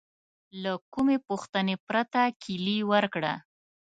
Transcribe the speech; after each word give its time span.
له 0.63 0.73
کومې 0.93 1.17
پوښتنې 1.27 1.75
پرته 1.87 2.21
کیلي 2.41 2.77
ورکړه. 2.91 3.33